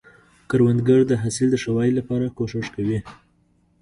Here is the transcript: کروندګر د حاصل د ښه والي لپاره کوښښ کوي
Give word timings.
کروندګر 0.49 0.99
د 1.07 1.11
حاصل 1.21 1.47
د 1.51 1.55
ښه 1.63 1.71
والي 1.75 1.93
لپاره 1.99 2.33
کوښښ 2.37 2.67
کوي 2.75 2.99